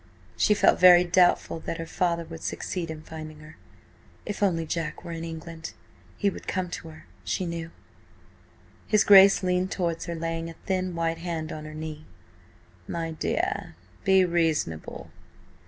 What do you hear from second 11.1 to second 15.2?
hand on her knee. "My dear, be reasonable.